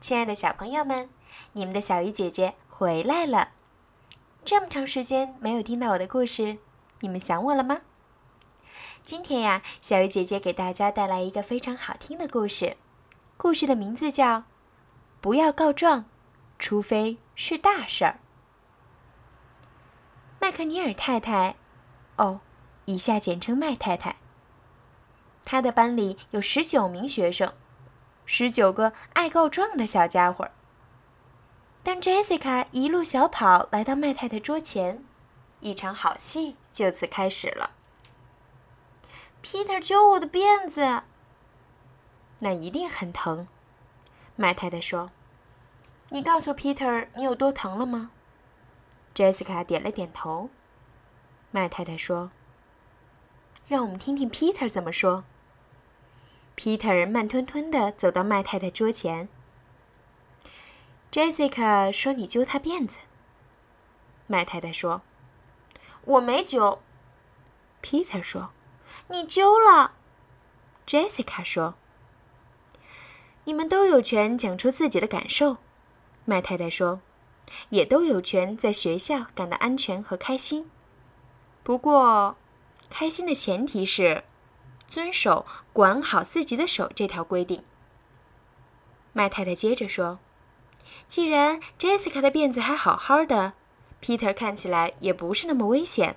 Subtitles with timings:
[0.00, 1.08] 亲爱的小朋友们，
[1.52, 3.48] 你们的小鱼姐姐回来了。
[4.44, 6.58] 这么长时间没有听到我的故事，
[7.00, 7.80] 你们想我了吗？
[9.02, 12.76] 今天呀，小鱼姐姐给大家带来一个非常好听的故事，
[13.36, 14.38] 故事的名字叫
[15.20, 16.04] 《不要告状，
[16.60, 18.12] 除非是大事儿》。
[20.40, 21.56] 麦克尼尔太太，
[22.16, 22.40] 哦，
[22.84, 24.16] 以下简称麦太太。
[25.44, 27.52] 她的班里有十九名学生。
[28.30, 30.50] 十九个爱告状的小家伙。
[31.82, 35.02] 当 Jessica 一路小跑来到麦太太桌前，
[35.60, 37.70] 一场好戏就此开始了。
[39.42, 41.04] Peter 揪我的辫子，
[42.40, 43.48] 那一定很疼。
[44.36, 45.10] 麦太太说
[46.10, 48.10] ：“你告诉 Peter 你有多疼了吗
[49.14, 50.50] ？”Jessica 点了点头。
[51.50, 52.30] 麦太太说
[53.66, 55.24] ：“让我们听听 Peter 怎么说。”
[56.58, 59.28] Peter 慢吞吞地走到麦太太桌前。
[61.12, 62.98] Jessica 说：“你揪她辫子。”
[64.26, 65.02] 麦太太说
[66.04, 66.80] ：“我没揪。
[67.80, 68.50] ”Peter 说
[69.06, 69.92] ：“你揪了。
[70.84, 71.74] ”Jessica 说
[73.44, 75.58] ：“你们都有权讲出自己的感受。”
[76.26, 77.00] 麦太太说
[77.70, 80.68] ：“也都有权在学校感到安全和开心。
[81.62, 82.36] 不过，
[82.90, 84.24] 开心的前提是。”
[84.88, 87.62] 遵守“管好自己的手”这条规定。
[89.12, 90.18] 麦太太接着说
[91.06, 93.52] ：“既然 Jessica 的辫子还好好的
[94.02, 96.16] ，Peter 看起来也不是那么危险，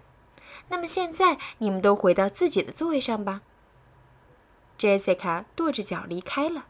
[0.69, 3.41] 那么现在你们都回到自己的座位上吧。
[4.79, 6.65] ”Jessica 跺着脚离开了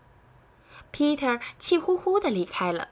[0.91, 2.89] ，Peter 气呼呼的离开了。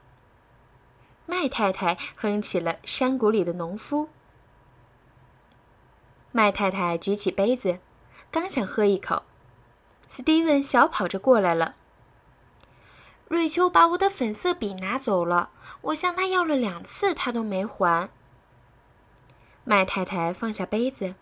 [1.26, 4.06] 麦太太哼起了《山谷里的农夫》。
[6.32, 7.80] 麦太太举起杯子。
[8.32, 9.24] 刚想喝一口，
[10.06, 11.74] 斯蒂文小跑着过来了。
[13.26, 15.50] 瑞秋把我的粉色笔拿走了，
[15.82, 18.08] 我向他要了两次，他都没还。
[19.64, 21.14] 麦太太放下杯子。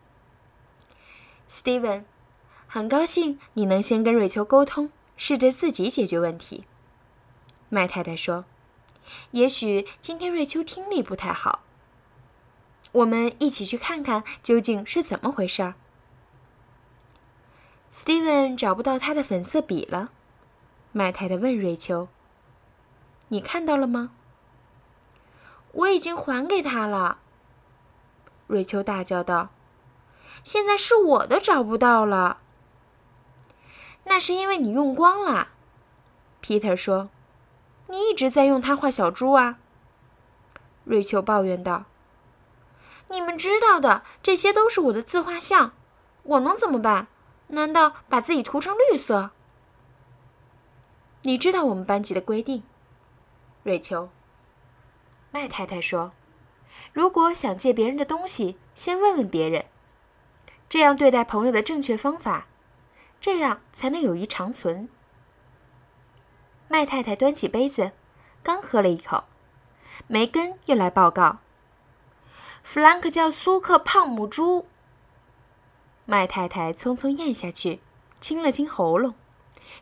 [1.46, 2.04] 斯蒂文，
[2.66, 6.66] 很高兴你能先跟瑞秋沟通，试着自己解决问题。
[7.70, 8.44] 麦太太说
[9.32, 11.60] ：“也许今天瑞秋听力不太好，
[12.92, 15.74] 我们一起去看看究竟是怎么回事儿。”
[17.92, 20.10] Steven 找不到他的粉色笔了，
[20.92, 22.08] 麦太太问瑞秋
[23.28, 24.10] ：“你看到了吗
[25.72, 27.18] ？”“我已经还给他了。”
[28.46, 29.50] 瑞秋大叫道。
[30.44, 32.38] “现在是我的找不到了。
[34.04, 35.48] ”“那是因为你用光了。
[36.42, 37.10] ”Peter 说。
[37.90, 39.58] “你一直在用它画小猪啊。”
[40.84, 41.86] 瑞秋抱怨道。
[43.10, 45.72] “你们知道的，这些都是我的自画像，
[46.22, 47.08] 我能怎么办？”
[47.48, 49.30] 难道把自己涂成绿色？
[51.22, 52.62] 你知道我们班级的规定，
[53.62, 54.08] 瑞秋。
[55.30, 56.12] 麦太太说
[56.92, 59.66] ：“如果想借别人的东西，先问问别人，
[60.68, 62.46] 这样对待朋友的正确方法，
[63.20, 64.88] 这样才能友谊长存。”
[66.68, 67.92] 麦太太端起杯子，
[68.42, 69.24] 刚喝了一口，
[70.06, 71.38] 梅根又来报告
[72.62, 74.66] ：“弗兰克叫苏克胖母猪。”
[76.10, 77.80] 麦太太匆匆咽下去，
[78.18, 79.12] 清了清喉咙，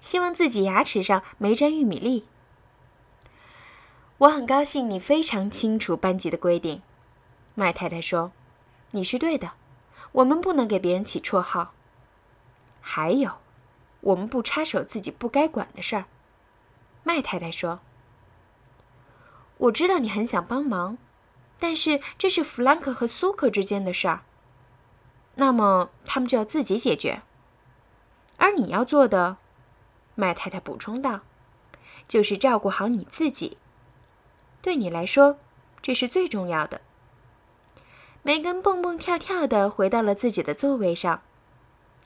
[0.00, 2.24] 希望自己牙齿上没沾玉米粒。
[4.18, 6.82] 我很高兴你非常清楚班级的规定，
[7.54, 8.32] 麦太太说
[8.90, 9.52] ：“你是对的，
[10.10, 11.72] 我们不能给别人起绰号。
[12.80, 13.36] 还有，
[14.00, 16.06] 我们不插手自己不该管的事儿。”
[17.04, 17.78] 麦太太说
[19.58, 20.98] ：“我知道你很想帮忙，
[21.60, 24.22] 但是这是弗兰克和苏克之间的事儿。”
[25.36, 27.22] 那么他们就要自己解决，
[28.38, 29.36] 而你要做的，
[30.14, 31.20] 麦太太补充道，
[32.08, 33.58] 就是照顾好你自己。
[34.62, 35.38] 对你来说，
[35.80, 36.80] 这是最重要的。
[38.22, 41.22] 梅根蹦蹦跳跳的回到了自己的座位上，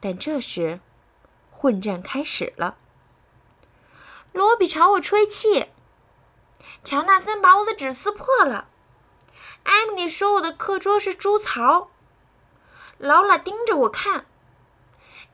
[0.01, 0.81] 但这时，
[1.51, 2.77] 混战开始了。
[4.33, 5.69] 罗比朝我吹气，
[6.83, 8.69] 乔纳森把我的纸撕破了，
[9.63, 11.91] 艾米丽说我的课桌是猪槽。
[13.01, 14.27] 劳拉盯着我看，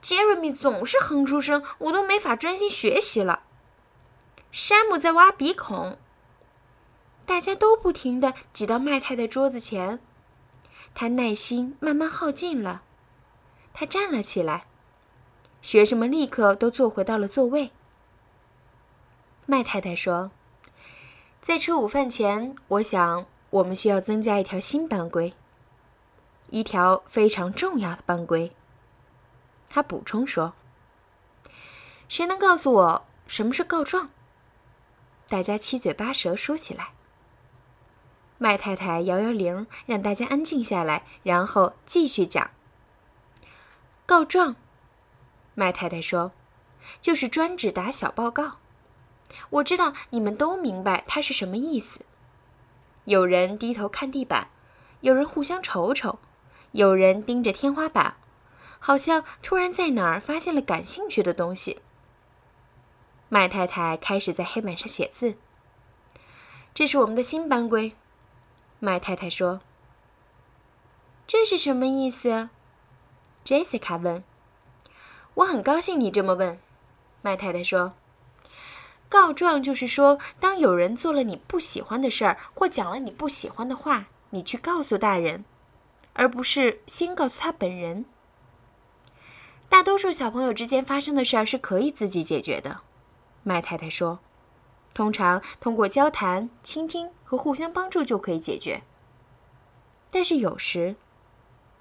[0.00, 3.42] 杰瑞米总是哼出声，我都没法专心学习了。
[4.52, 5.98] 山姆在挖鼻孔。
[7.26, 9.98] 大家都不停地挤到麦太太桌子前，
[10.94, 12.82] 他耐心慢慢耗尽了。
[13.74, 14.66] 他站了起来，
[15.60, 17.72] 学生们立刻都坐回到了座位。
[19.44, 20.30] 麦太太说
[21.42, 25.34] ：“在吃午饭前，我想我们需要增加一条新班规。”
[26.50, 28.52] 一条非常重要的班规，
[29.68, 30.54] 他补充说
[32.08, 34.10] ：“谁能告诉我什么是告状？”
[35.28, 36.90] 大家七嘴八舌说起来。
[38.38, 42.50] 麦太太摇摇铃，让大家安静下来，然后继续讲。
[44.04, 44.54] 告状，
[45.54, 46.32] 麦太太说，
[47.00, 48.58] 就是专指打小报告。
[49.50, 52.00] 我知道你们都明白它是什么意思。
[53.06, 54.48] 有人低头看地板，
[55.00, 56.20] 有人互相瞅瞅，
[56.76, 58.16] 有人盯着天花板，
[58.78, 61.80] 好像突然在哪儿发现了感兴趣的东西。
[63.30, 65.36] 麦太太开始在黑板上写字。
[66.74, 67.94] 这是我们的新班规，
[68.78, 69.60] 麦太太说。
[71.26, 72.50] 这是什么意思
[73.42, 74.22] ？？Jessica 问。
[75.32, 76.60] 我很高兴你这么问，
[77.22, 77.94] 麦太太说。
[79.08, 85.46] 告状就是说，当有人做了你不喜欢的事儿，或讲了你不喜欢的话，你去告诉大人，
[86.16, 88.04] 而不是先告诉他本人。
[89.68, 92.80] 大多数小朋友之间发生的事儿是可以自己解决的，
[93.42, 94.18] 麦太太说，
[94.94, 98.82] 通常通过交谈、倾听和互相帮助就可以解决。
[100.10, 100.96] 但是有时，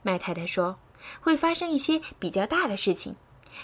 [0.01, 0.77] 麦太太说，
[1.21, 3.15] 会发生一些比较大的事情，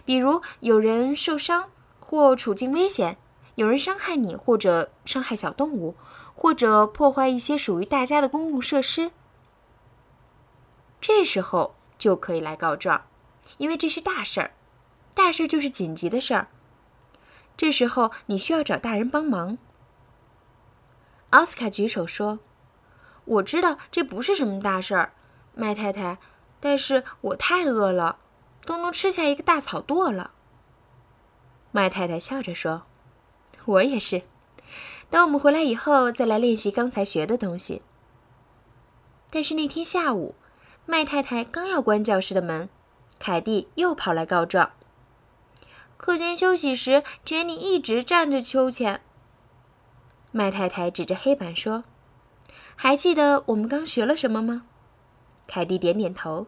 [0.06, 1.70] 比如有人受伤
[2.00, 3.18] 或处境危险。
[3.56, 5.96] 有人伤害你，或者伤害小动物，
[6.34, 9.12] 或者破坏一些属于大家的公共设施，
[11.02, 13.08] 这时候就可以来告状，
[13.58, 14.52] 因为这是大事儿。
[15.14, 16.48] 大事就是紧急的事儿。
[17.58, 19.58] 这时候你需要找大人帮忙。
[21.32, 22.40] 奥斯卡举手说
[23.26, 25.14] ：“我知道这不是什么大事儿，
[25.54, 26.18] 麦太太，
[26.60, 28.20] 但是我太饿了，
[28.66, 30.32] 都能吃下一个大草垛了。”
[31.72, 32.84] 麦太太笑着说。
[33.66, 34.24] 我也是。
[35.10, 37.82] 等我们回来以后，再来练习刚才学的东西。
[39.30, 40.36] 但是那天下午，
[40.92, 42.68] 麦太太刚要关教室的门，
[43.18, 44.74] 凯蒂又跑来告状。
[45.96, 49.00] 课间休息时，珍妮一直站着秋千。
[50.34, 51.86] 麦太太指着黑板说
[52.76, 54.64] ：“还记得我们刚学了什么吗？”
[55.48, 56.48] 凯蒂点点头。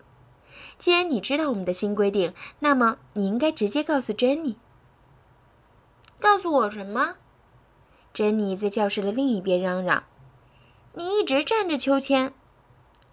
[0.78, 4.58] 既然你知道我们的新规定，那么你应该直接告诉珍妮。
[6.20, 7.16] 告诉我什么？
[8.12, 10.04] 珍妮在教室的另一边嚷嚷
[10.96, 12.34] ：“你一直站着秋千。”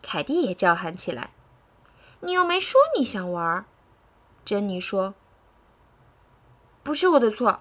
[0.03, 1.31] 凯蒂也叫喊起来
[2.21, 3.65] ：“你又没说你想玩。”
[4.45, 5.15] 珍妮说
[6.83, 7.61] ：“不是我的错。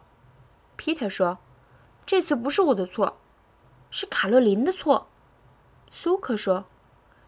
[0.75, 1.39] 皮特说
[2.05, 3.17] ：“这次不是我的错，
[3.91, 5.07] 是卡洛琳的错。”
[5.89, 6.65] 苏克说：“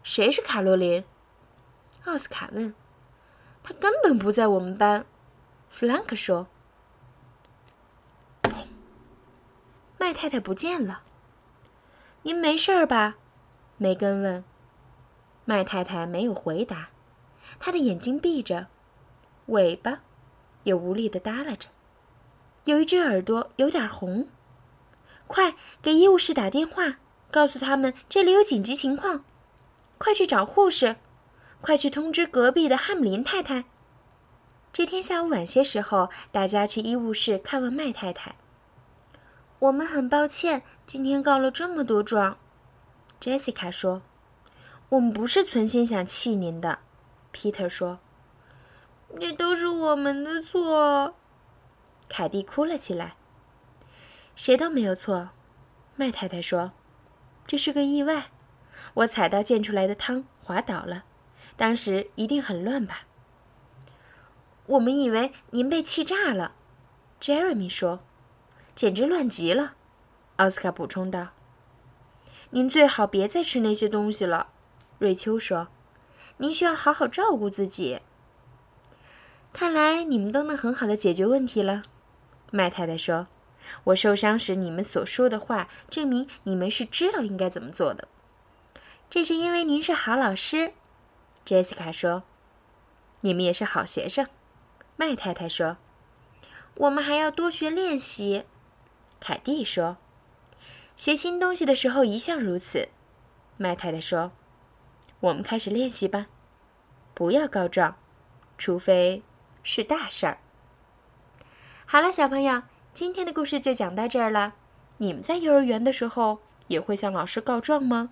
[0.02, 1.04] 谁是卡洛琳？”
[2.06, 2.74] 奥斯卡问
[3.62, 5.06] ：“他根本不在我们班。”
[5.70, 6.48] 弗兰克说。
[9.98, 11.04] 麦太太不见了。
[12.24, 13.18] 您没事儿吧？
[13.78, 14.44] 梅根问。
[15.46, 16.90] 麦太太没有回答，
[17.60, 18.68] 她的眼睛闭着，
[19.48, 20.02] 尾巴
[20.64, 21.70] 也无力的耷拉着，
[22.66, 24.28] 有一只耳朵有点红。
[25.28, 26.98] 快给医务室打电话，
[27.32, 29.24] 告诉他们这里有紧急情况。
[29.98, 30.98] 快去找护士，
[31.62, 33.66] 快去通知隔壁的汉姆林太太。
[34.74, 38.36] 这天下午晚些时候，大家去医务室看望麦太太。
[39.60, 42.38] 我们很抱歉，今天告了这么多状。
[43.22, 44.02] ”Jessica 说
[44.92, 46.80] ，“我们不是存心想气您的。
[47.34, 48.00] ”Peter 说
[49.18, 51.16] ，“这都是我们的错。”
[52.10, 53.16] 凯蒂哭了起来。
[54.36, 55.30] “谁都没有错。”
[55.96, 56.74] 麦太太说
[57.48, 58.32] ，“这是个意外。
[58.96, 61.06] 我踩到溅出来的汤，滑倒了。
[61.56, 63.04] 当时一定很乱吧？”
[64.68, 66.54] 我们以为您被气炸了。
[67.22, 68.02] ”Jeremy 说。
[68.74, 69.76] 简直乱极了，
[70.38, 71.30] 奥斯卡补充道。
[72.52, 74.50] “您最好别再吃那些东西了。”
[75.02, 75.68] 瑞秋说
[76.38, 78.02] ，“您需要好好照顾自己。”
[79.52, 81.82] 看来你们都能很好的解决问题了，
[82.52, 83.26] 麦太太说。
[83.86, 88.08] “我受伤时你们所说的话，证明你们是知道应该怎么做的。
[89.10, 90.74] 这是因为您是好老师。”
[91.44, 92.22] 杰西卡说。
[93.22, 94.28] “你们也是好学生。”
[94.98, 95.78] 麦太太说。
[96.78, 98.44] “我们还要多学练习。”
[99.20, 99.98] 凯蒂说
[100.96, 102.90] ：“学新东西的时候一向如此。”
[103.58, 104.32] 麦太太说
[105.22, 106.28] ：“我们开始练习吧，
[107.14, 107.96] 不要告状，
[108.58, 109.24] 除非
[109.64, 110.38] 是大事儿。”
[111.86, 112.64] 好了，小朋友，
[112.94, 114.56] 今天的故事就讲到这儿了。
[114.98, 118.12] 你们在幼儿园的时候也会向老师告状吗？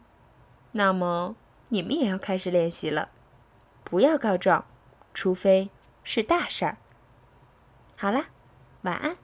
[0.71, 1.35] 那么
[1.69, 3.09] 你们也要开始练习了，
[3.83, 4.65] 不要告状，
[5.13, 5.69] 除非
[6.03, 6.77] 是大事儿。
[7.95, 8.25] 好了，
[8.81, 9.17] 晚安。